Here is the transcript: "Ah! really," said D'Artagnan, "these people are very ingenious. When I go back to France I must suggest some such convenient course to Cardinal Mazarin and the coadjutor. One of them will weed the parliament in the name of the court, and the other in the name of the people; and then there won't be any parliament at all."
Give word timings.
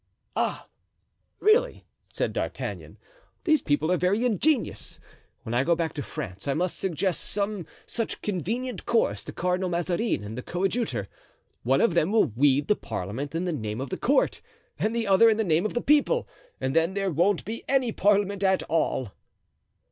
"Ah! 0.35 0.67
really," 1.39 1.85
said 2.11 2.33
D'Artagnan, 2.33 2.97
"these 3.43 3.61
people 3.61 3.91
are 3.91 3.97
very 3.97 4.25
ingenious. 4.25 4.99
When 5.43 5.53
I 5.53 5.63
go 5.63 5.75
back 5.75 5.93
to 5.93 6.01
France 6.01 6.47
I 6.47 6.55
must 6.55 6.79
suggest 6.79 7.23
some 7.23 7.67
such 7.85 8.23
convenient 8.23 8.87
course 8.87 9.23
to 9.25 9.31
Cardinal 9.31 9.69
Mazarin 9.69 10.23
and 10.23 10.35
the 10.35 10.41
coadjutor. 10.41 11.07
One 11.61 11.81
of 11.81 11.93
them 11.93 12.11
will 12.11 12.25
weed 12.35 12.65
the 12.67 12.75
parliament 12.75 13.35
in 13.35 13.45
the 13.45 13.53
name 13.53 13.79
of 13.79 13.91
the 13.91 13.95
court, 13.95 14.41
and 14.79 14.95
the 14.95 15.05
other 15.05 15.29
in 15.29 15.37
the 15.37 15.43
name 15.43 15.67
of 15.67 15.75
the 15.75 15.81
people; 15.81 16.27
and 16.59 16.75
then 16.75 16.95
there 16.95 17.11
won't 17.11 17.45
be 17.45 17.63
any 17.69 17.91
parliament 17.91 18.43
at 18.43 18.63
all." 18.63 19.11